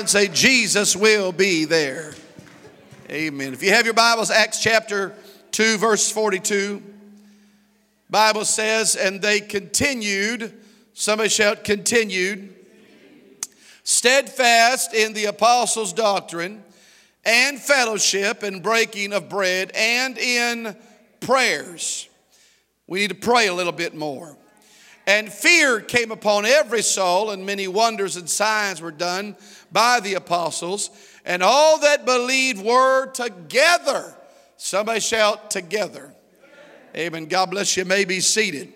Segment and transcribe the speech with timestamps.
[0.00, 2.14] and say, Jesus will be there.
[3.10, 3.52] Amen.
[3.52, 5.14] If you have your Bibles, Acts chapter
[5.52, 6.82] 2, verse 42.
[8.10, 10.52] Bible says, and they continued,
[10.94, 12.54] somebody shout, continued,
[13.82, 16.62] steadfast in the apostles' doctrine
[17.24, 20.76] and fellowship and breaking of bread and in
[21.20, 22.08] prayers.
[22.86, 24.36] We need to pray a little bit more.
[25.06, 29.36] And fear came upon every soul, and many wonders and signs were done
[29.70, 30.90] by the apostles.
[31.26, 34.14] And all that believed were together.
[34.56, 36.14] Somebody shout, together.
[36.96, 37.26] Amen.
[37.26, 37.84] God bless you.
[37.84, 38.72] May be seated.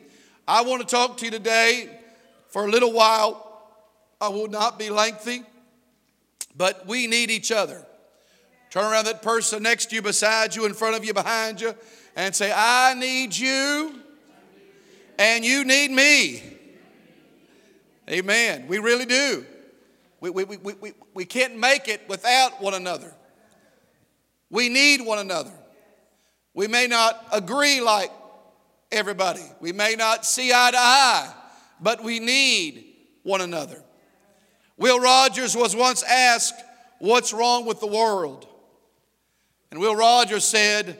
[0.46, 1.88] I want to talk to you today
[2.48, 3.44] for a little while.
[4.20, 5.44] I will not be lengthy,
[6.56, 7.86] but we need each other.
[8.70, 11.74] Turn around that person next to you, beside you, in front of you, behind you,
[12.16, 13.97] and say, I need you
[15.18, 16.42] and you need me.
[18.08, 18.66] Amen.
[18.68, 19.44] We really do.
[20.20, 23.14] We, we, we, we, we can't make it without one another.
[24.50, 25.52] We need one another.
[26.54, 28.10] We may not agree like
[28.90, 31.34] everybody, we may not see eye to eye,
[31.80, 33.82] but we need one another.
[34.76, 36.54] Will Rogers was once asked,
[37.00, 38.48] What's wrong with the world?
[39.70, 40.98] And Will Rogers said,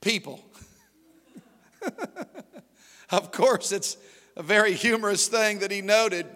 [0.00, 0.44] People.
[3.10, 3.96] Of course, it's
[4.36, 6.26] a very humorous thing that he noted,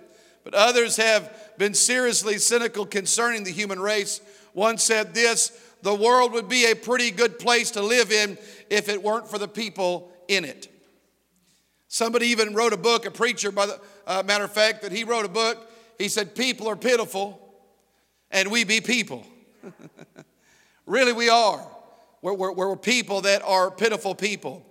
[0.42, 4.20] but others have been seriously cynical concerning the human race.
[4.52, 5.52] One said this
[5.82, 8.38] the world would be a pretty good place to live in
[8.70, 10.68] if it weren't for the people in it.
[11.88, 15.04] Somebody even wrote a book, a preacher, by the uh, matter of fact, that he
[15.04, 15.70] wrote a book.
[15.98, 17.38] He said, People are pitiful,
[18.30, 19.24] and we be people.
[20.86, 21.64] really, we are.
[22.22, 24.66] We're, we're, we're people that are pitiful people.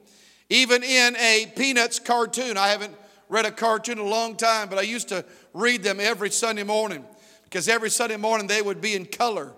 [0.50, 2.96] Even in a Peanuts cartoon, I haven't
[3.30, 6.64] read a cartoon in a long time, but I used to read them every Sunday
[6.64, 7.06] morning
[7.46, 9.54] because every Sunday morning they would be in color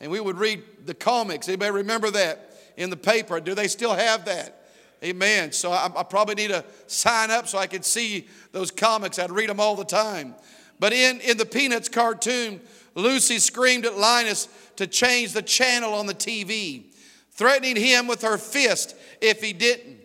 [0.00, 1.48] and we would read the comics.
[1.48, 3.40] Anybody remember that in the paper?
[3.40, 4.56] Do they still have that?
[5.02, 5.52] Amen.
[5.52, 9.18] So I, I probably need to sign up so I could see those comics.
[9.18, 10.34] I'd read them all the time.
[10.78, 12.60] But in, in the Peanuts cartoon,
[12.94, 16.84] Lucy screamed at Linus to change the channel on the TV,
[17.30, 19.99] threatening him with her fist if he didn't.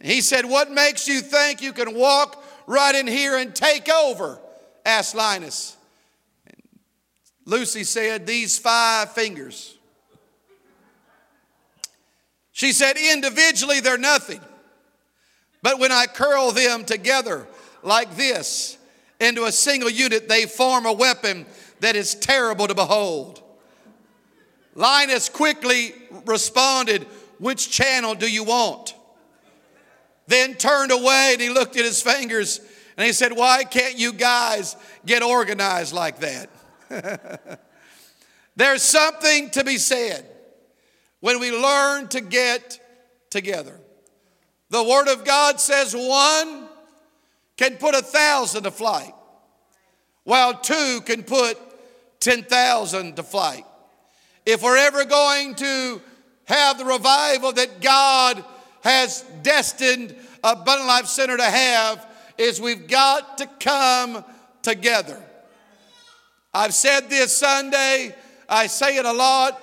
[0.00, 4.38] He said, What makes you think you can walk right in here and take over?
[4.84, 5.76] asked Linus.
[7.44, 9.76] Lucy said, These five fingers.
[12.52, 14.40] She said, Individually, they're nothing.
[15.62, 17.46] But when I curl them together
[17.82, 18.76] like this
[19.18, 21.46] into a single unit, they form a weapon
[21.80, 23.42] that is terrible to behold.
[24.74, 25.94] Linus quickly
[26.26, 27.04] responded,
[27.38, 28.93] Which channel do you want?
[30.26, 32.60] Then turned away and he looked at his fingers
[32.96, 36.50] and he said, Why can't you guys get organized like that?
[38.56, 40.26] There's something to be said
[41.20, 42.80] when we learn to get
[43.30, 43.80] together.
[44.70, 46.68] The Word of God says one
[47.56, 49.14] can put a thousand to flight,
[50.24, 51.58] while two can put
[52.20, 53.64] 10,000 to flight.
[54.46, 56.00] If we're ever going to
[56.46, 58.44] have the revival that God
[58.84, 60.14] has destined
[60.44, 62.06] Abundant Life Center to have
[62.36, 64.22] is we've got to come
[64.62, 65.20] together.
[66.52, 68.14] I've said this Sunday,
[68.48, 69.60] I say it a lot.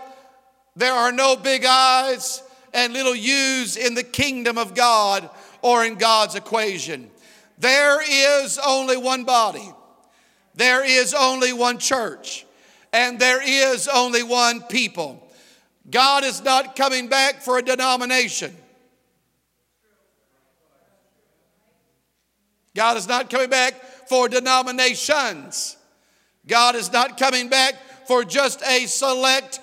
[0.75, 2.41] There are no big eyes
[2.73, 5.29] and little U's in the kingdom of God
[5.61, 7.11] or in God's equation.
[7.59, 9.71] There is only one body,
[10.55, 12.45] there is only one church,
[12.91, 15.31] and there is only one people.
[15.91, 18.55] God is not coming back for a denomination.
[22.75, 23.73] God is not coming back
[24.07, 25.77] for denominations.
[26.47, 27.75] God is not coming back
[28.07, 29.59] for just a select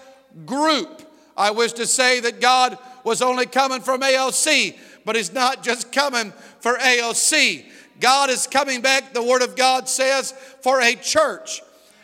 [0.47, 1.03] group.
[1.37, 4.75] I wish to say that God was only coming from ALC,
[5.05, 7.65] but He's not just coming for ALC.
[8.01, 11.63] God is coming back, the Word of God says, for a church,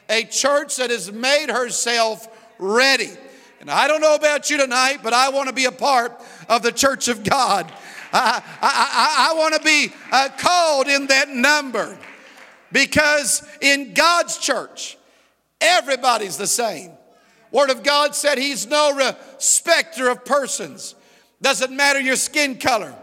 [0.09, 2.29] a church that has made herself
[2.59, 3.11] ready.
[3.61, 6.63] And I don't know about you tonight, but I want to be a part of
[6.63, 7.73] the church of God.
[8.15, 11.99] I, I, I, want to be uh, called in that number
[12.71, 14.97] because in God's church,
[15.61, 16.93] everybody's the same.
[17.51, 20.95] Word of God said He's no respecter of persons.
[21.43, 22.95] Doesn't matter your skin color,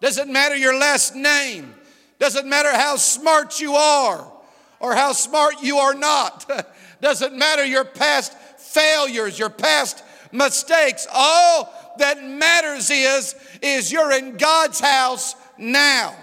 [0.00, 1.74] doesn't matter your last name,
[2.18, 4.32] doesn't matter how smart you are
[4.80, 6.50] or how smart you are not,
[7.02, 10.02] doesn't matter your past failures, your past
[10.32, 11.06] mistakes.
[11.12, 16.14] All that matters is, is you're in God's house now.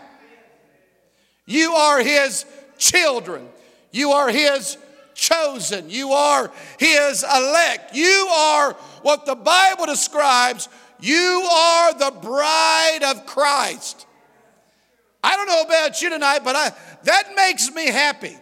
[1.46, 2.46] You are His
[2.78, 3.48] children.
[3.92, 4.78] You are His
[5.22, 5.90] chosen.
[5.90, 7.94] You are his elect.
[7.96, 8.74] You are
[9.04, 10.68] what the Bible describes.
[11.00, 14.08] You are the bride of Christ.
[15.24, 16.72] I don't know about you tonight, but I,
[17.04, 18.36] that makes me happy.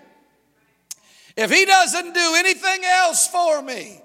[1.35, 4.01] If he doesn't do anything else for me,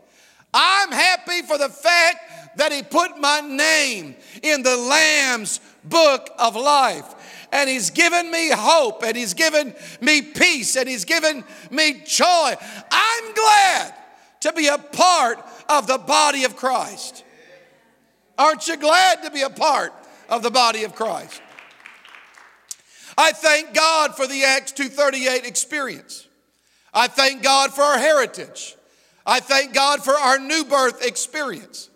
[0.53, 2.19] I'm happy for the fact
[2.57, 7.47] that he put my name in the Lamb's book of life.
[7.53, 12.55] And he's given me hope, and he's given me peace, and he's given me joy.
[12.91, 13.95] I'm glad
[14.41, 17.25] to be a part of the body of Christ.
[18.37, 19.93] Aren't you glad to be a part
[20.29, 21.41] of the body of Christ?
[23.17, 26.27] I thank God for the Acts 238 experience.
[26.93, 28.77] I thank God for our heritage.
[29.25, 31.91] I thank God for our new birth experience.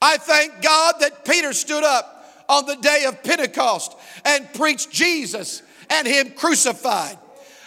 [0.00, 5.62] I thank God that Peter stood up on the day of Pentecost and preached Jesus
[5.88, 7.18] and Him crucified.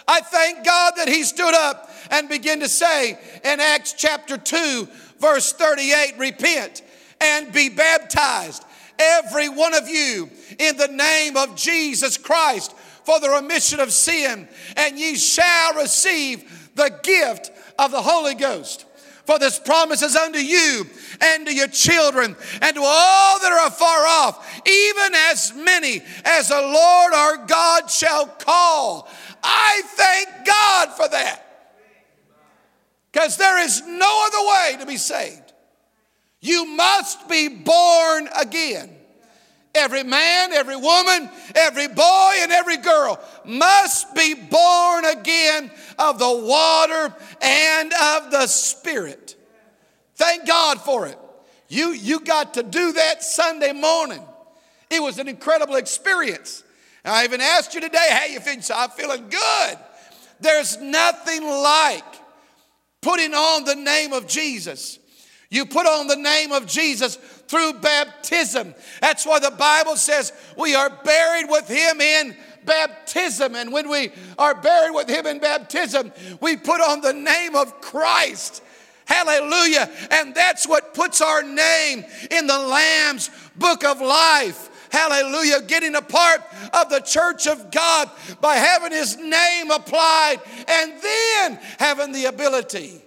[0.06, 4.88] I thank God that He stood up and began to say in Acts chapter 2,
[5.18, 6.82] verse 38, repent
[7.20, 8.64] and be baptized,
[8.98, 10.28] every one of you,
[10.58, 16.70] in the name of Jesus Christ for the remission of sin, and ye shall receive
[16.74, 18.86] the gift of the Holy Ghost.
[19.26, 20.86] For this promise is unto you
[21.20, 26.48] and to your children and to all that are afar off, even as many as
[26.48, 29.08] the Lord our God shall call.
[29.42, 31.40] I thank God for that.
[33.10, 35.52] Because there is no other way to be saved.
[36.40, 38.90] You must be born again.
[39.74, 46.30] Every man, every woman, every boy, and every girl must be born again of the
[46.30, 49.34] water and of the Spirit.
[50.14, 51.18] Thank God for it.
[51.68, 54.22] You, you got to do that Sunday morning.
[54.90, 56.62] It was an incredible experience.
[57.04, 58.62] I even asked you today, how you feeling?
[58.62, 59.78] So I'm feeling good.
[60.40, 62.04] There's nothing like
[63.00, 64.98] putting on the name of Jesus.
[65.50, 67.18] You put on the name of Jesus
[67.48, 68.74] through baptism.
[69.00, 73.54] That's why the Bible says we are buried with him in baptism.
[73.54, 77.80] And when we are buried with him in baptism, we put on the name of
[77.80, 78.62] Christ.
[79.06, 79.90] Hallelujah.
[80.10, 84.70] And that's what puts our name in the Lamb's book of life.
[84.90, 85.60] Hallelujah.
[85.62, 86.40] Getting a part
[86.72, 88.10] of the church of God
[88.40, 90.36] by having his name applied
[90.68, 93.02] and then having the ability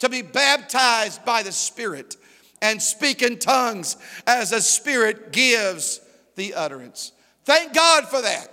[0.00, 2.16] to be baptized by the Spirit
[2.62, 3.96] and speak in tongues
[4.26, 6.00] as the Spirit gives
[6.36, 7.12] the utterance.
[7.44, 8.48] Thank God for that.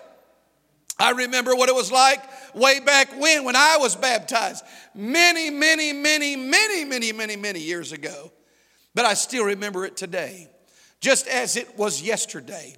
[0.99, 2.23] I remember what it was like
[2.55, 4.63] way back when, when I was baptized,
[4.95, 8.31] many, many, many, many, many, many, many years ago.
[8.95, 10.49] But I still remember it today,
[10.99, 12.75] just as it was yesterday.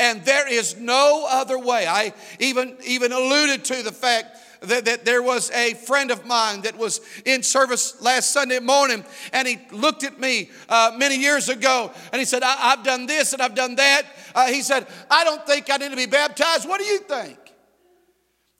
[0.00, 1.86] And there is no other way.
[1.86, 6.62] I even, even alluded to the fact that, that there was a friend of mine
[6.62, 11.48] that was in service last Sunday morning, and he looked at me uh, many years
[11.48, 14.02] ago, and he said, I, have done this and I've done that.
[14.34, 16.68] Uh, he said, I don't think I need to be baptized.
[16.68, 17.38] What do you think?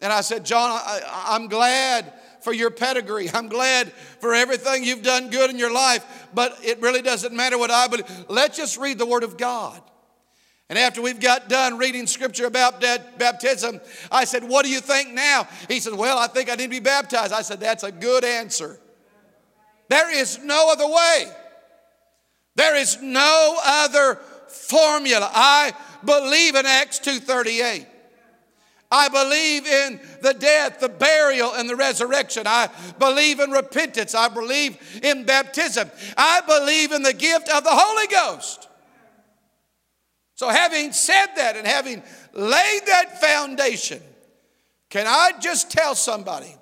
[0.00, 3.28] And I said, John, I, I'm glad for your pedigree.
[3.32, 7.58] I'm glad for everything you've done good in your life, but it really doesn't matter
[7.58, 8.06] what I believe.
[8.28, 9.82] Let's just read the Word of God.
[10.70, 13.80] And after we've got done reading scripture about baptism,
[14.10, 15.48] I said, What do you think now?
[15.66, 17.32] He said, Well, I think I need to be baptized.
[17.32, 18.78] I said, That's a good answer.
[19.88, 21.24] There is no other way.
[22.54, 25.28] There is no other formula.
[25.34, 25.72] I
[26.04, 27.86] believe in Acts 2:38.
[28.92, 32.44] I believe in the death, the burial, and the resurrection.
[32.46, 32.68] I
[32.98, 34.14] believe in repentance.
[34.14, 35.90] I believe in baptism.
[36.16, 38.68] I believe in the gift of the Holy Ghost.
[40.40, 44.00] So, having said that and having laid that foundation,
[44.88, 46.56] can I just tell somebody,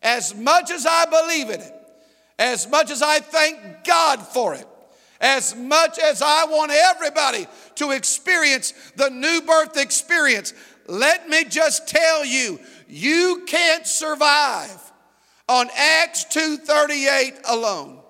[0.00, 1.74] as much as I believe in it,
[2.38, 4.66] as much as I thank God for it,
[5.20, 10.54] as much as I want everybody to experience the new birth experience,
[10.86, 14.80] let me just tell you, you can't survive
[15.50, 18.00] on Acts 2:38 alone.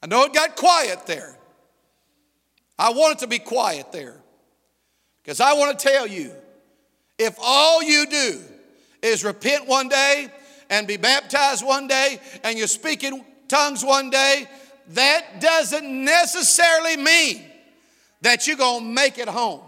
[0.00, 1.38] I know it got quiet there.
[2.80, 4.16] I want it to be quiet there
[5.22, 6.32] because I want to tell you
[7.18, 8.40] if all you do
[9.02, 10.28] is repent one day
[10.70, 14.48] and be baptized one day and you speak in tongues one day,
[14.88, 17.44] that doesn't necessarily mean
[18.22, 19.60] that you're going to make it home.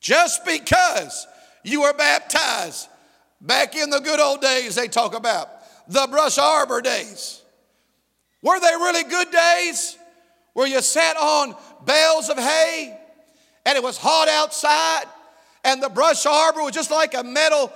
[0.00, 1.24] Just because
[1.62, 2.88] you were baptized
[3.40, 5.48] back in the good old days, they talk about
[5.86, 7.42] the Brush Arbor days.
[8.42, 9.45] Were they really good days?
[10.56, 12.98] Where you sat on bales of hay
[13.66, 15.04] and it was hot outside
[15.64, 17.70] and the brush arbor was just like a metal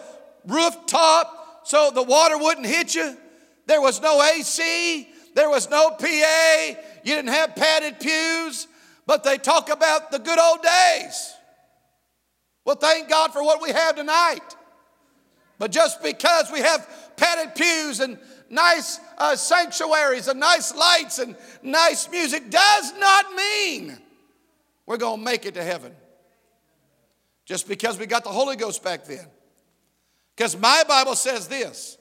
[0.47, 3.19] rooftop so the water wouldn't hit you.
[3.67, 6.69] There was no AC, there was no PA,
[7.05, 8.67] you didn't have padded pews,
[9.07, 11.35] but they talk about the good old days.
[12.65, 14.57] Well, thank God for what we have tonight.
[15.59, 18.19] But just because we have padded pews and
[18.49, 23.97] nice uh, sanctuaries and nice lights and nice music does not mean
[24.87, 25.95] we're going to make it to heaven.
[27.45, 29.27] Just because we got the Holy Ghost back then.
[30.35, 31.99] Because my Bible says this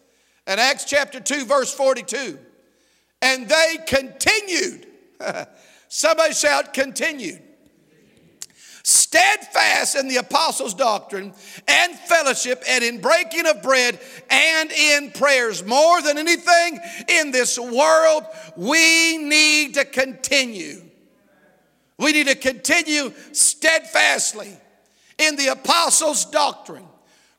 [0.47, 2.39] in Acts chapter 2, verse 42.
[3.21, 4.87] And they continued.
[5.89, 7.41] Somebody shout, continued
[8.83, 11.33] steadfast in the apostles' doctrine
[11.67, 15.65] and fellowship and in breaking of bread and in prayers.
[15.65, 18.23] More than anything in this world,
[18.55, 20.81] we need to continue.
[21.97, 24.55] We need to continue steadfastly
[25.17, 26.85] in the apostles' doctrine.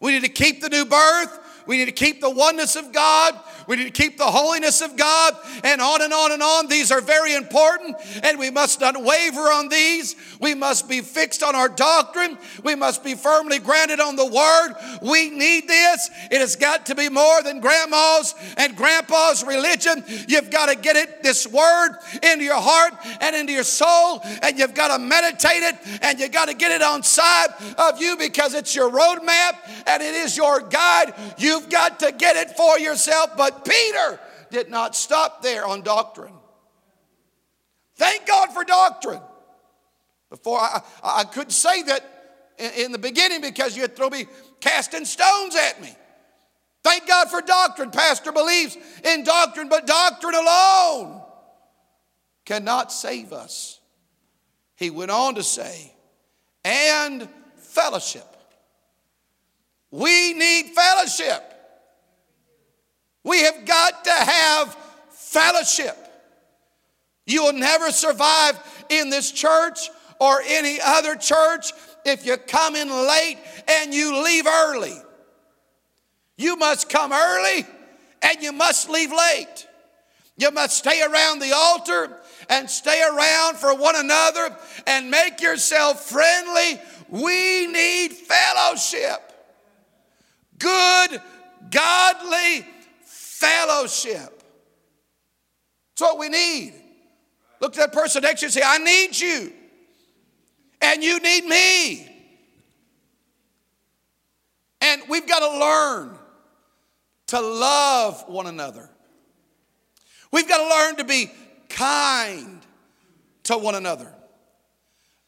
[0.00, 1.38] We need to keep the new birth.
[1.66, 3.38] We need to keep the oneness of God.
[3.70, 6.66] We need to keep the holiness of God and on and on and on.
[6.66, 10.16] These are very important and we must not waver on these.
[10.40, 12.36] We must be fixed on our doctrine.
[12.64, 14.74] We must be firmly grounded on the word.
[15.02, 16.10] We need this.
[16.32, 20.02] It has got to be more than grandma's and grandpa's religion.
[20.26, 21.90] You've got to get it, this word,
[22.24, 26.32] into your heart and into your soul, and you've got to meditate it and you've
[26.32, 29.52] got to get it on side of you because it's your roadmap
[29.86, 31.14] and it is your guide.
[31.38, 33.36] You've got to get it for yourself.
[33.36, 36.34] But Peter did not stop there on doctrine.
[37.96, 39.20] Thank God for doctrine.
[40.30, 44.26] Before I, I couldn't say that in, in the beginning because you'd throw me
[44.60, 45.94] casting stones at me.
[46.82, 47.90] Thank God for doctrine.
[47.90, 51.22] Pastor believes in doctrine, but doctrine alone
[52.44, 53.80] cannot save us.
[54.76, 55.92] He went on to say,
[56.64, 58.24] and fellowship.
[59.90, 61.49] We need fellowship.
[63.24, 64.76] We have got to have
[65.10, 65.96] fellowship.
[67.26, 68.58] You will never survive
[68.88, 71.72] in this church or any other church
[72.04, 74.94] if you come in late and you leave early.
[76.36, 77.66] You must come early
[78.22, 79.66] and you must leave late.
[80.36, 86.08] You must stay around the altar and stay around for one another and make yourself
[86.08, 86.80] friendly.
[87.08, 89.20] We need fellowship.
[90.58, 91.20] Good,
[91.70, 92.66] godly
[93.40, 94.42] fellowship.
[95.96, 96.74] That's what we need.
[97.60, 99.52] Look at that person next to you and say, I need you.
[100.80, 102.06] And you need me.
[104.80, 106.18] And we've got to learn
[107.28, 108.88] to love one another.
[110.32, 111.30] We've got to learn to be
[111.68, 112.60] kind
[113.44, 114.12] to one another.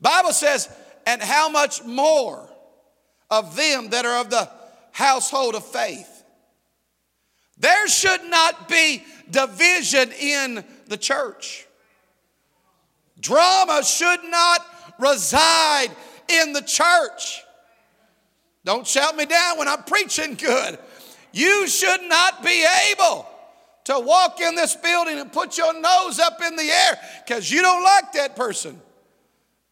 [0.00, 0.68] Bible says,
[1.06, 2.48] and how much more
[3.30, 4.48] of them that are of the
[4.92, 6.11] household of faith.
[7.62, 11.66] There should not be division in the church.
[13.20, 14.66] Drama should not
[14.98, 15.88] reside
[16.28, 17.44] in the church.
[18.64, 20.76] Don't shout me down when I'm preaching good.
[21.32, 23.28] You should not be able
[23.84, 27.62] to walk in this building and put your nose up in the air because you
[27.62, 28.80] don't like that person.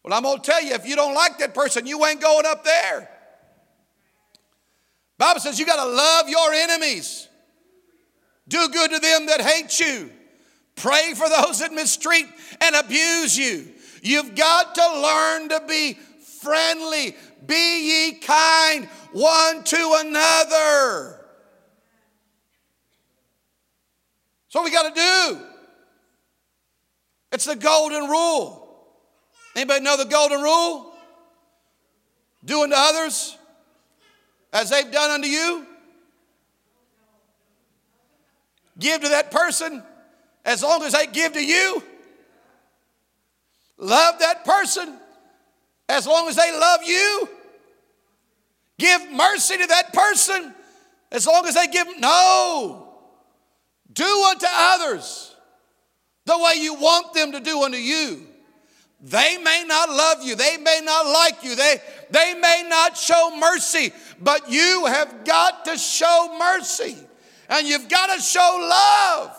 [0.01, 2.45] Well, I'm going to tell you, if you don't like that person, you ain't going
[2.45, 3.09] up there.
[5.17, 7.27] Bible says you got to love your enemies.
[8.47, 10.11] Do good to them that hate you.
[10.75, 12.27] Pray for those that mistreat
[12.59, 13.67] and abuse you.
[14.01, 15.97] You've got to learn to be
[16.41, 17.15] friendly.
[17.45, 21.19] Be ye kind one to another.
[24.51, 25.45] What we got to do.
[27.31, 28.67] It's the golden rule.
[29.55, 30.93] Anybody know the golden rule?
[32.43, 33.37] Do unto others
[34.51, 35.67] as they've done unto you.
[38.81, 39.83] Give to that person
[40.43, 41.83] as long as they give to you.
[43.77, 44.97] Love that person
[45.87, 47.29] as long as they love you.
[48.79, 50.53] Give mercy to that person
[51.11, 51.87] as long as they give.
[51.99, 52.87] No.
[53.93, 55.35] Do unto others
[56.25, 58.25] the way you want them to do unto you.
[58.99, 61.77] They may not love you, they may not like you, they,
[62.11, 66.95] they may not show mercy, but you have got to show mercy
[67.51, 69.37] and you've got to show love.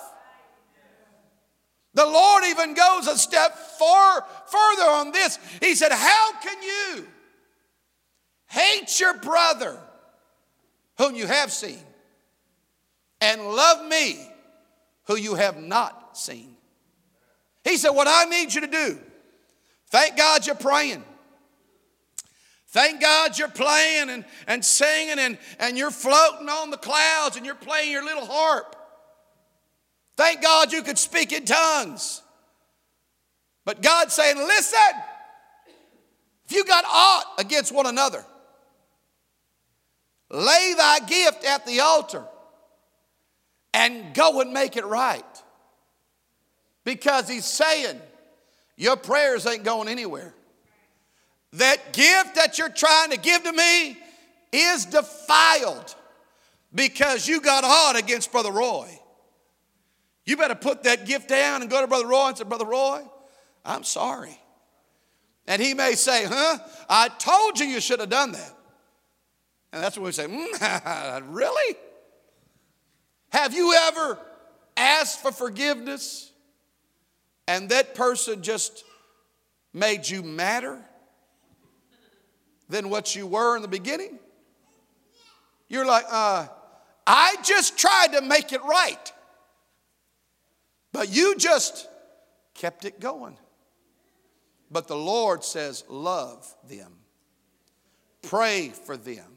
[1.95, 5.39] The Lord even goes a step far further on this.
[5.61, 7.07] He said, How can you
[8.49, 9.79] hate your brother
[10.99, 11.83] whom you have seen
[13.21, 14.19] and love me
[15.07, 16.57] who you have not seen?
[17.65, 18.99] He said, What I need you to do,
[19.89, 21.03] thank God you're praying.
[22.73, 27.45] Thank God you're playing and, and singing and, and you're floating on the clouds and
[27.45, 28.75] you're playing your little harp.
[30.17, 32.23] Thank God you could speak in tongues.
[33.67, 34.79] But God's saying, listen,
[36.47, 38.25] if you got aught against one another,
[40.31, 42.25] lay thy gift at the altar
[43.75, 45.23] and go and make it right.
[46.85, 48.01] Because he's saying,
[48.79, 50.35] your prayers ain't going anywhere.
[51.55, 53.99] That gift that you're trying to give to me
[54.53, 55.95] is defiled
[56.75, 58.89] because you got hot against Brother Roy.
[60.25, 63.03] You better put that gift down and go to Brother Roy and say, Brother Roy,
[63.65, 64.39] I'm sorry.
[65.47, 66.59] And he may say, Huh?
[66.89, 68.57] I told you you should have done that.
[69.73, 71.77] And that's when we say, mm, Really?
[73.31, 74.19] Have you ever
[74.77, 76.31] asked for forgiveness
[77.49, 78.85] and that person just
[79.73, 80.79] made you madder
[82.73, 84.19] than what you were in the beginning?
[85.69, 86.49] You're like, uh,
[87.07, 89.13] I just tried to make it right.
[90.93, 91.87] But you just
[92.55, 93.37] kept it going.
[94.71, 96.93] But the Lord says, love them,
[98.23, 99.37] pray for them.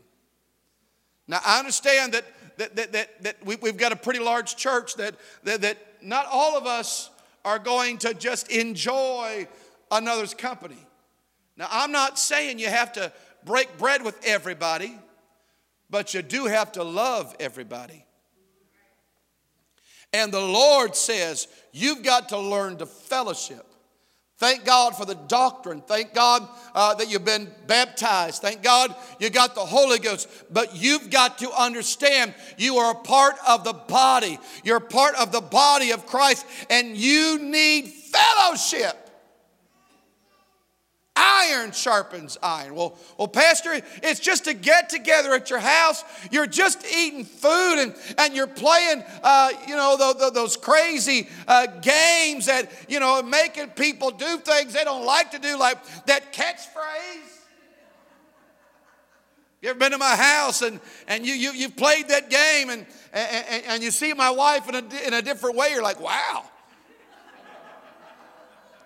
[1.28, 2.24] Now, I understand that,
[2.58, 6.28] that, that, that, that we, have got a pretty large church, that, that, that not
[6.32, 7.10] all of us
[7.44, 9.48] are going to just enjoy
[9.92, 10.78] another's company.
[11.58, 13.12] Now, I'm not saying you have to
[13.46, 14.98] break bread with everybody,
[15.90, 18.06] but you do have to love everybody.
[20.12, 23.66] And the Lord says, you've got to learn to fellowship.
[24.38, 25.82] Thank God for the doctrine.
[25.82, 28.42] Thank God uh, that you've been baptized.
[28.42, 30.28] Thank God you got the Holy Ghost.
[30.52, 34.38] But you've got to understand you are a part of the body.
[34.66, 39.05] You're part of the body of Christ, and you need fellowship.
[41.18, 42.76] Iron sharpens iron.
[42.76, 46.04] Well, well, Pastor, it's just a get together at your house.
[46.30, 51.30] You're just eating food and, and you're playing, uh, you know, the, the, those crazy
[51.48, 55.78] uh, games that, you know, making people do things they don't like to do, like
[56.08, 57.36] that catchphrase.
[59.62, 62.86] You ever been to my house and, and you, you, you've played that game and,
[63.14, 66.44] and, and you see my wife in a, in a different way, you're like, wow.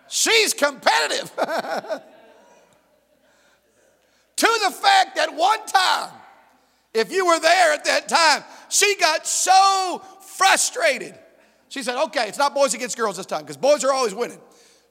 [0.10, 1.32] She's competitive.
[4.39, 6.12] to the fact that one time,
[6.93, 11.13] if you were there at that time, she got so frustrated.
[11.67, 14.39] She said, okay, it's not boys against girls this time because boys are always winning.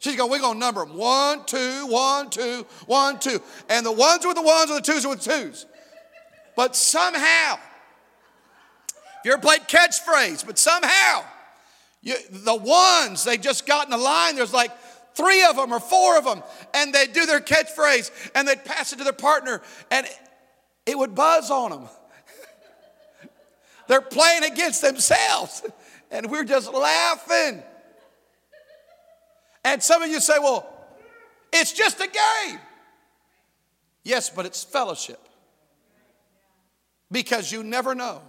[0.01, 3.41] She's going, we're going to number them one, two, one, two, one, two.
[3.71, 5.67] And the ones with the ones and the twos with the twos.
[6.55, 11.25] But somehow, if you ever played catchphrase, but somehow,
[12.03, 14.73] you, the ones, they just got in the line, there's like
[15.15, 16.43] three of them or four of them,
[16.75, 20.07] and they'd do their catchphrase and they'd pass it to their partner, and
[20.87, 21.89] it would buzz on them.
[23.89, 25.63] They're playing against themselves,
[26.11, 27.63] and we're just laughing.
[29.65, 30.69] And some of you say, well,
[31.53, 32.59] it's just a game.
[34.05, 35.21] Yes, but it's fellowship.
[37.11, 38.23] Because you never know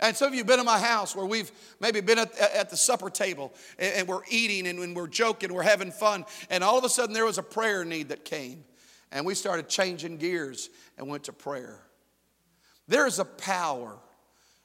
[0.00, 2.70] and some of you have been in my house where we've maybe been at, at
[2.70, 6.76] the supper table and, we're eating and, and we're joking, we're having fun, and all
[6.76, 8.64] of a sudden there was a prayer need that came.
[9.12, 11.78] And we started changing gears and went to prayer.
[12.88, 13.96] There's a power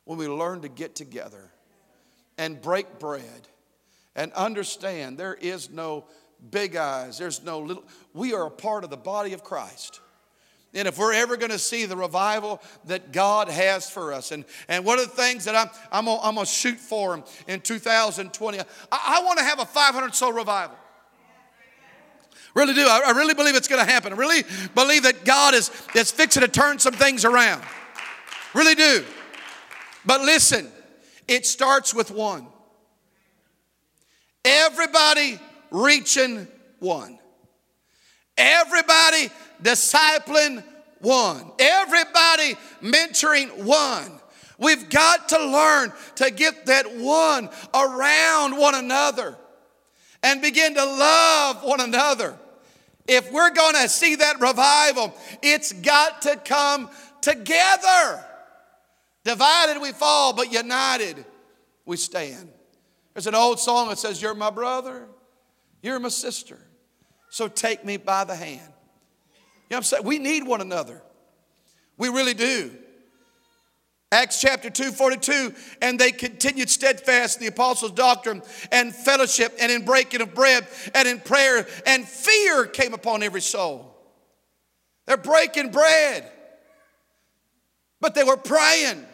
[0.06, 1.52] when we learn to get together
[2.38, 3.48] and break bread
[4.16, 6.06] and understand there is no
[6.50, 10.02] big eyes, there's no little, we are a part of the body of Christ.
[10.74, 14.46] And if we're ever going to see the revival that God has for us, and,
[14.68, 17.62] and one of the things that I'm, I'm going I'm to shoot for in, in
[17.62, 20.76] 2020, I, I want to have a 500 soul revival.
[22.54, 22.82] Really do.
[22.82, 24.14] I, I really believe it's going to happen.
[24.14, 24.44] I really
[24.76, 27.64] believe that God is, is fixing to turn some things around.
[28.54, 29.06] Really do.
[30.06, 30.68] But listen,
[31.28, 32.48] it starts with one.
[34.44, 35.40] Everybody
[35.72, 36.48] reaching
[36.80, 37.19] one.
[38.40, 39.30] Everybody
[39.62, 40.64] discipling
[41.00, 41.52] one.
[41.60, 44.12] Everybody mentoring one.
[44.58, 49.38] We've got to learn to get that one around one another
[50.24, 52.38] and begin to love one another.
[53.08, 56.90] If we're going to see that revival, it's got to come
[57.22, 58.24] together.
[59.24, 61.26] Divided we fall, but united
[61.86, 62.50] we stand.
[63.14, 65.08] There's an old song that says, You're my brother,
[65.82, 66.60] you're my sister,
[67.30, 68.62] so take me by the hand.
[69.70, 70.04] You know what I'm saying?
[70.04, 71.02] We need one another.
[71.98, 72.72] We really do.
[74.12, 79.72] Acts chapter 2, 42, and they continued steadfast in the apostles' doctrine and fellowship and
[79.72, 83.96] in breaking of bread and in prayer, and fear came upon every soul.
[85.06, 86.32] They're breaking bread.
[88.02, 89.06] But they were praying.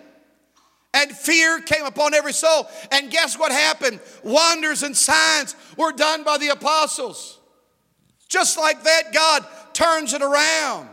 [0.93, 2.67] And fear came upon every soul.
[2.91, 3.99] And guess what happened?
[4.23, 7.39] Wonders and signs were done by the apostles.
[8.27, 10.89] Just like that, God turns it around.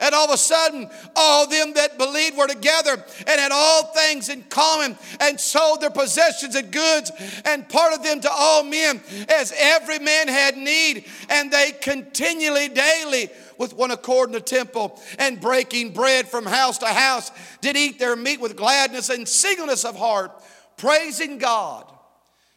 [0.00, 4.28] And all of a sudden, all them that believed were together and had all things
[4.28, 7.12] in common and sold their possessions and goods
[7.44, 11.04] and parted them to all men as every man had need.
[11.30, 16.78] And they continually, daily, with one accord in the temple and breaking bread from house
[16.78, 20.32] to house, did eat their meat with gladness and singleness of heart,
[20.76, 21.86] praising God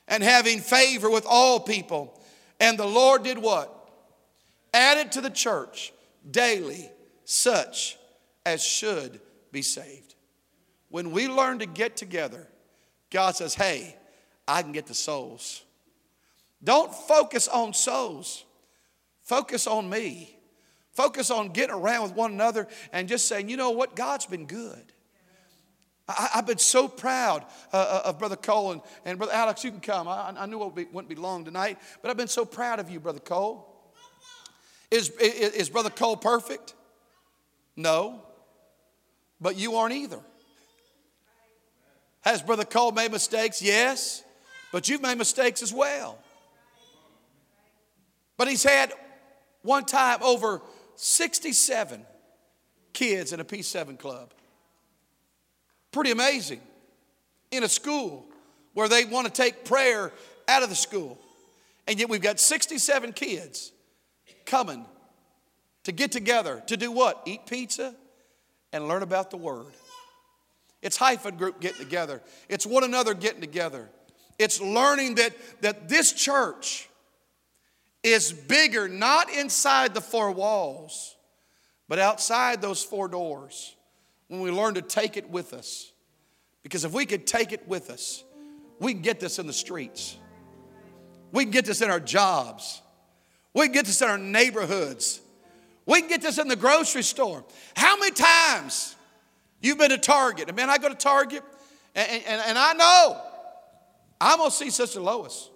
[0.07, 2.19] and having favor with all people.
[2.59, 3.76] And the Lord did what?
[4.77, 5.91] Added to the church
[6.29, 6.87] daily
[7.25, 7.97] such
[8.45, 9.19] as should
[9.51, 10.13] be saved.
[10.89, 12.47] When we learn to get together,
[13.09, 13.95] God says, Hey,
[14.47, 15.63] I can get the souls.
[16.63, 18.45] Don't focus on souls,
[19.23, 20.37] focus on me.
[20.91, 24.47] Focus on getting around with one another and just saying, you know what, God's been
[24.47, 24.81] good.
[26.07, 29.63] I, have been so proud uh, uh, of Brother Cole and, and Brother Alex.
[29.63, 30.07] You can come.
[30.07, 32.89] I, I knew it would wouldn't be long tonight, but I've been so proud of
[32.89, 33.66] you, Brother Cole.
[34.89, 36.73] Is, is, is Brother Cole perfect?
[37.75, 38.21] No,
[39.39, 40.19] but you aren't either.
[42.21, 43.61] Has Brother Cole made mistakes?
[43.61, 44.23] Yes,
[44.71, 46.17] but you've made mistakes as well.
[48.37, 48.93] But he's had
[49.61, 50.61] one time over
[50.95, 52.05] 67
[52.93, 54.33] kids in a P7 club.
[55.91, 56.61] Pretty amazing.
[57.51, 58.25] In a school
[58.73, 60.11] where they want to take prayer
[60.47, 61.17] out of the school.
[61.87, 63.71] And yet we've got 67 kids
[64.47, 64.85] coming
[65.83, 67.21] to get together to do what?
[67.25, 67.95] Eat pizza
[68.73, 69.67] and learn about the Word.
[70.81, 72.21] It's hyphen group getting together.
[72.49, 73.89] It's one another getting together.
[74.39, 76.89] It's learning that, that this church
[78.03, 81.15] is bigger, not inside the four walls,
[81.87, 83.75] but outside those four doors
[84.27, 85.91] when we learn to take it with us.
[86.63, 88.23] Because if we could take it with us,
[88.79, 90.17] we can get this in the streets.
[91.31, 92.81] We can get this in our jobs.
[93.57, 95.19] We can get this in our neighborhoods.
[95.87, 97.43] We can get this in the grocery store.
[97.75, 98.95] How many times
[99.61, 100.47] you've been to Target?
[100.47, 101.43] And man, I go to Target
[101.95, 103.19] and, and, and I know
[104.21, 105.49] I'm going to see Sister Lois.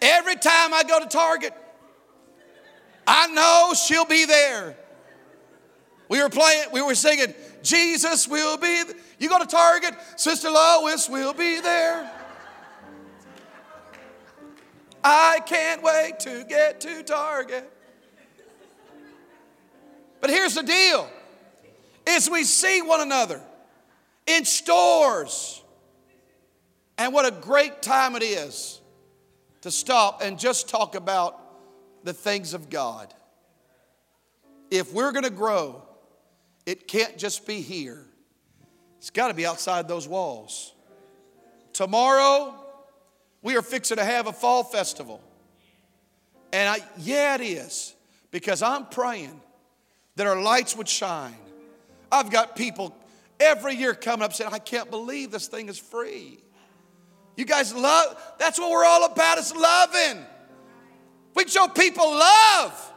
[0.00, 1.52] Every time I go to Target,
[3.06, 4.78] I know she'll be there.
[6.08, 8.82] We were playing, we were singing, Jesus will be.
[9.18, 12.15] You go to Target, Sister Lois will be there.
[15.08, 17.72] I can't wait to get to Target.
[20.20, 21.08] But here's the deal
[22.08, 23.40] is we see one another
[24.26, 25.62] in stores.
[26.98, 28.80] And what a great time it is
[29.60, 31.40] to stop and just talk about
[32.02, 33.14] the things of God.
[34.72, 35.84] If we're going to grow,
[36.64, 38.04] it can't just be here.
[38.98, 40.72] It's got to be outside those walls.
[41.72, 42.65] Tomorrow,
[43.46, 45.22] we are fixing to have a fall festival.
[46.52, 47.94] And I, yeah, it is,
[48.32, 49.40] because I'm praying
[50.16, 51.36] that our lights would shine.
[52.10, 52.96] I've got people
[53.38, 56.40] every year coming up saying, I can't believe this thing is free.
[57.36, 60.26] You guys love, that's what we're all about, is loving.
[61.36, 62.92] We show people love.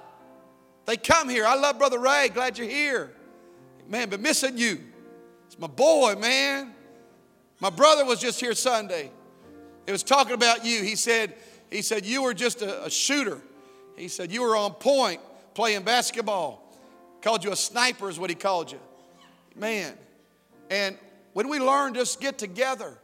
[0.88, 1.46] They come here.
[1.46, 2.30] I love Brother Ray.
[2.34, 3.12] Glad you're here.
[3.88, 4.80] Man, been missing you.
[5.46, 6.74] It's my boy, man.
[7.60, 9.12] My brother was just here Sunday.
[9.90, 10.84] He was talking about you.
[10.84, 11.34] He said,
[11.72, 13.42] he said, you were just a, a shooter.
[13.98, 15.20] He said, you were on point
[15.56, 16.64] playing basketball.
[17.24, 18.80] Called you a sniper, is what he called you.
[19.56, 19.96] Man.
[20.70, 20.96] And
[21.34, 23.00] when we learn just get together,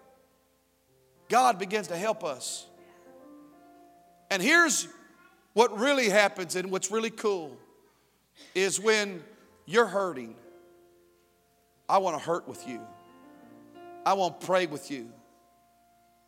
[1.28, 2.68] God begins to help us.
[4.30, 4.88] And here's
[5.54, 7.58] what really happens and what's really cool
[8.54, 9.24] is when
[9.66, 10.36] you're hurting,
[11.90, 12.80] I want to hurt with you.
[14.06, 15.12] I want to pray with you.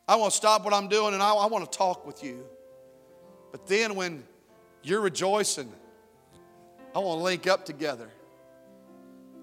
[0.08, 2.46] I want to stop what I'm doing and I, I want to talk with you.
[3.52, 4.24] But then when
[4.82, 5.72] you're rejoicing,
[6.96, 8.10] I want to link up together.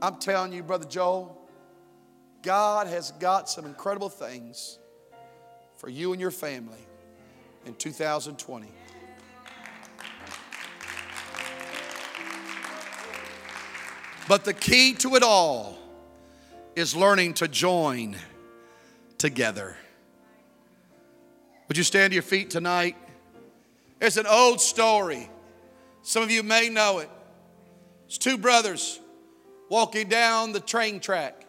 [0.00, 1.38] I'm telling you, Brother Joel,
[2.42, 4.78] God has got some incredible things
[5.76, 6.86] for you and your family
[7.66, 8.68] in 2020.
[14.26, 15.78] But the key to it all
[16.74, 18.16] is learning to join
[19.18, 19.76] together.
[21.68, 22.96] Would you stand to your feet tonight?
[24.00, 25.30] It's an old story.
[26.02, 27.08] Some of you may know it.
[28.06, 29.00] It's two brothers
[29.70, 31.46] walking down the train track.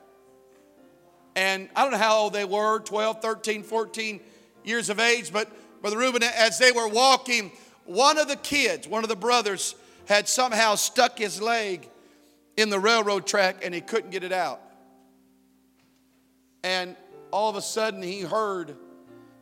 [1.35, 4.21] And I don't know how old they were 12, 13, 14
[4.63, 5.51] years of age, but
[5.81, 7.51] Brother Reuben, as they were walking,
[7.83, 9.75] one of the kids, one of the brothers,
[10.05, 11.89] had somehow stuck his leg
[12.55, 14.61] in the railroad track and he couldn't get it out.
[16.63, 16.95] And
[17.31, 18.77] all of a sudden he heard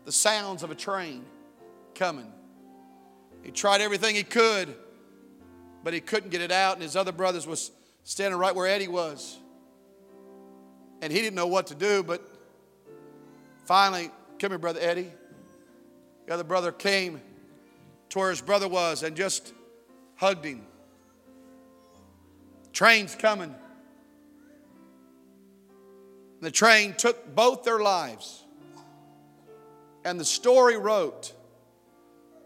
[0.05, 1.23] the sounds of a train
[1.95, 2.31] coming.
[3.43, 4.73] He tried everything he could,
[5.83, 7.71] but he couldn't get it out, and his other brothers was
[8.03, 9.37] standing right where Eddie was.
[11.01, 12.21] And he didn't know what to do, but
[13.65, 15.11] finally, come here, brother Eddie.
[16.25, 17.21] The other brother came
[18.09, 19.53] to where his brother was and just
[20.15, 20.65] hugged him.
[22.71, 23.53] Train's coming.
[26.41, 28.42] The train took both their lives.
[30.05, 31.33] And the story wrote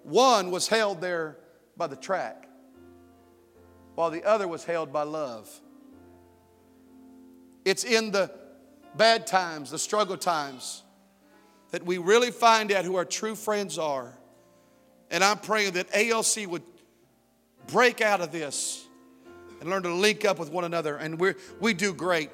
[0.04, 1.38] one was held there
[1.76, 2.48] by the track,
[3.96, 5.50] while the other was held by love.
[7.66, 8.32] It's in the
[8.96, 10.84] bad times, the struggle times,
[11.72, 14.18] that we really find out who our true friends are.
[15.12, 16.64] And I'm praying that ALC would
[17.68, 18.86] break out of this
[19.60, 20.96] and learn to link up with one another.
[20.96, 22.30] And we we do great.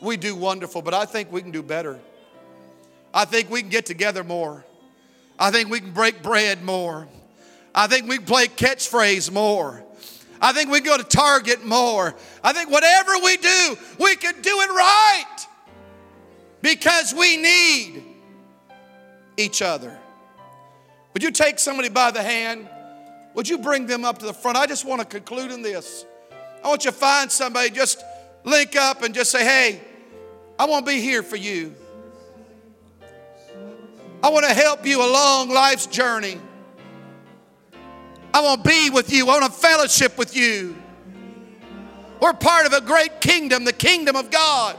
[0.00, 1.98] We do wonderful, but I think we can do better.
[3.14, 4.64] I think we can get together more.
[5.38, 7.08] I think we can break bread more.
[7.74, 9.82] I think we can play catchphrase more.
[10.40, 12.14] I think we go to Target more.
[12.42, 15.46] I think whatever we do, we can do it right
[16.60, 18.02] because we need
[19.36, 19.96] each other.
[21.14, 22.68] Would you take somebody by the hand?
[23.34, 24.56] Would you bring them up to the front?
[24.56, 26.04] I just want to conclude in this.
[26.64, 28.02] I want you to find somebody, just
[28.44, 29.80] link up and just say, hey,
[30.58, 31.74] I want to be here for you.
[34.22, 36.38] I want to help you along life's journey.
[38.32, 39.28] I want to be with you.
[39.28, 40.76] I want to fellowship with you.
[42.20, 44.76] We're part of a great kingdom, the kingdom of God.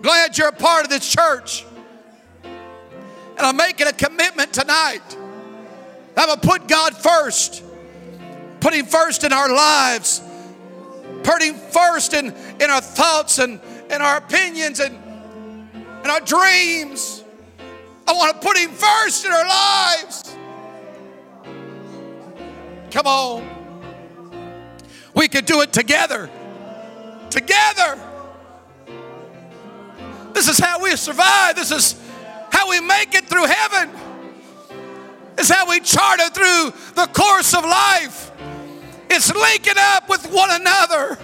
[0.00, 1.64] Glad you're a part of this church.
[2.42, 5.16] And I'm making a commitment tonight.
[6.16, 7.62] I'm going to put God first,
[8.60, 10.20] put Him first in our lives,
[11.22, 14.96] put Him first in, in our thoughts and in our opinions and
[16.04, 17.11] in our dreams.
[18.12, 20.36] I want to put Him first in our lives.
[22.90, 23.48] Come on.
[25.14, 26.28] We could do it together.
[27.30, 27.98] Together.
[30.34, 31.56] This is how we survive.
[31.56, 31.98] This is
[32.50, 33.90] how we make it through heaven.
[35.38, 38.30] Is how we charter through the course of life.
[39.08, 41.18] It's linking up with one another.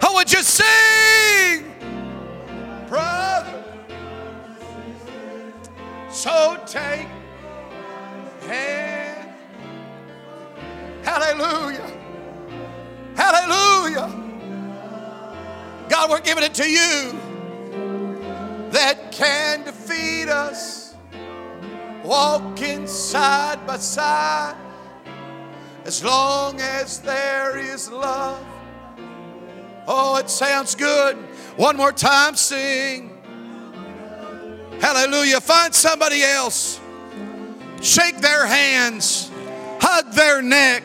[0.00, 1.70] How would you sing?
[2.88, 3.53] Brother.
[6.14, 7.08] So take
[8.46, 9.34] hand.
[11.02, 11.92] Hallelujah.
[13.16, 14.08] Hallelujah.
[15.88, 17.18] God, we're giving it to you
[18.70, 20.94] that can defeat us,
[22.04, 24.56] walking side by side,
[25.84, 28.46] as long as there is love.
[29.88, 31.16] Oh, it sounds good.
[31.56, 33.13] One more time, sing.
[34.80, 35.40] Hallelujah.
[35.40, 36.80] Find somebody else.
[37.80, 39.30] Shake their hands.
[39.80, 40.82] Hug their neck.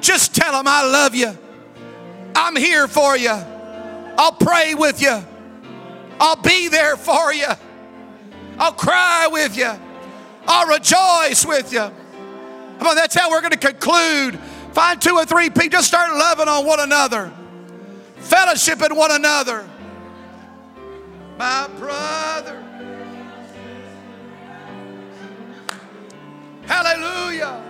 [0.00, 1.36] Just tell them, I love you.
[2.34, 3.30] I'm here for you.
[3.30, 5.22] I'll pray with you.
[6.18, 7.48] I'll be there for you.
[8.58, 9.70] I'll cry with you.
[10.46, 11.90] I'll rejoice with you.
[12.78, 14.38] Come on, that's how we're going to conclude.
[14.72, 15.68] Find two or three people.
[15.70, 17.32] Just start loving on one another,
[18.20, 19.68] fellowshipping one another.
[21.40, 22.62] My brother.
[26.66, 27.69] Hallelujah.